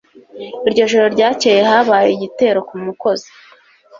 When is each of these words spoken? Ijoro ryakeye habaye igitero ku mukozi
Ijoro 0.81 1.05
ryakeye 1.15 1.61
habaye 1.69 2.09
igitero 2.13 2.59
ku 2.67 2.75
mukozi 2.83 3.29